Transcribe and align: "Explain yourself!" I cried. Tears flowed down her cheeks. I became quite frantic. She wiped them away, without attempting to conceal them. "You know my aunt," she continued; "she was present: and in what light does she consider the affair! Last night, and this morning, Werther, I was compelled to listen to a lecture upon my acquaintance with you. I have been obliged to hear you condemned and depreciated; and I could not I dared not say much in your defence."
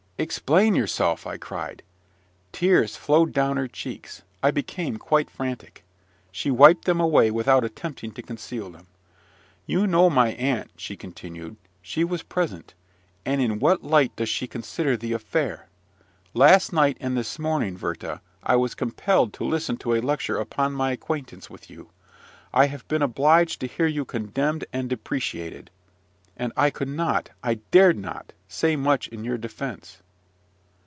"Explain 0.17 0.75
yourself!" 0.75 1.25
I 1.25 1.37
cried. 1.37 1.81
Tears 2.51 2.95
flowed 2.95 3.33
down 3.33 3.57
her 3.57 3.67
cheeks. 3.67 4.21
I 4.43 4.51
became 4.51 4.97
quite 4.97 5.31
frantic. 5.31 5.83
She 6.31 6.51
wiped 6.51 6.85
them 6.85 6.99
away, 7.01 7.31
without 7.31 7.63
attempting 7.63 8.11
to 8.11 8.21
conceal 8.21 8.69
them. 8.69 8.85
"You 9.65 9.87
know 9.87 10.11
my 10.11 10.33
aunt," 10.33 10.69
she 10.77 10.95
continued; 10.95 11.55
"she 11.81 12.03
was 12.03 12.21
present: 12.21 12.75
and 13.25 13.41
in 13.41 13.57
what 13.57 13.83
light 13.83 14.15
does 14.15 14.29
she 14.29 14.45
consider 14.45 14.95
the 14.95 15.13
affair! 15.13 15.69
Last 16.35 16.71
night, 16.71 16.97
and 17.01 17.17
this 17.17 17.39
morning, 17.39 17.75
Werther, 17.79 18.21
I 18.43 18.57
was 18.57 18.75
compelled 18.75 19.33
to 19.33 19.43
listen 19.43 19.75
to 19.77 19.95
a 19.95 20.01
lecture 20.01 20.37
upon 20.37 20.73
my 20.73 20.91
acquaintance 20.91 21.49
with 21.49 21.67
you. 21.67 21.89
I 22.53 22.67
have 22.67 22.87
been 22.87 23.01
obliged 23.01 23.59
to 23.61 23.65
hear 23.67 23.87
you 23.87 24.05
condemned 24.05 24.65
and 24.71 24.87
depreciated; 24.87 25.71
and 26.37 26.53
I 26.55 26.69
could 26.69 26.87
not 26.89 27.31
I 27.43 27.55
dared 27.71 27.97
not 27.97 28.33
say 28.47 28.75
much 28.75 29.07
in 29.07 29.23
your 29.23 29.39
defence." 29.39 29.97